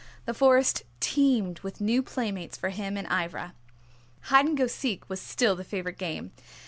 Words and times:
The 0.25 0.33
Forest 0.33 0.81
teemed 0.99 1.59
with 1.59 1.79
new 1.79 2.01
playmates 2.01 2.57
for 2.57 2.69
him 2.69 2.97
and 2.97 3.05
Ivra. 3.11 3.53
Hide 4.21 4.45
and 4.47 4.57
go 4.57 4.65
seek 4.65 5.07
was 5.07 5.21
still 5.21 5.55
the 5.55 5.63
favorite 5.63 5.99
game. 5.99 6.31